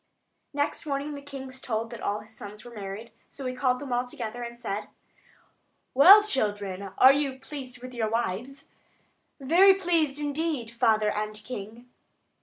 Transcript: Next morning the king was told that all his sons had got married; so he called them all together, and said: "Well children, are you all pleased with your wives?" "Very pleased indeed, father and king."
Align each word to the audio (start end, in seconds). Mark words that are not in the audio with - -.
Next 0.51 0.87
morning 0.87 1.13
the 1.13 1.21
king 1.21 1.45
was 1.45 1.61
told 1.61 1.91
that 1.91 2.01
all 2.01 2.21
his 2.21 2.35
sons 2.35 2.63
had 2.63 2.73
got 2.73 2.81
married; 2.81 3.11
so 3.29 3.45
he 3.45 3.53
called 3.53 3.79
them 3.79 3.93
all 3.93 4.07
together, 4.07 4.41
and 4.41 4.57
said: 4.57 4.87
"Well 5.93 6.23
children, 6.23 6.81
are 6.97 7.13
you 7.13 7.33
all 7.33 7.37
pleased 7.39 7.83
with 7.83 7.93
your 7.93 8.09
wives?" 8.09 8.65
"Very 9.39 9.75
pleased 9.75 10.17
indeed, 10.19 10.71
father 10.71 11.11
and 11.11 11.35
king." 11.35 11.87